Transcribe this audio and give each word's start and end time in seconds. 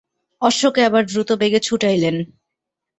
অশ্বকে 0.41 0.81
আবার 0.83 1.03
দ্রুতবেগে 1.05 1.59
ছুটাইলেন। 1.59 2.15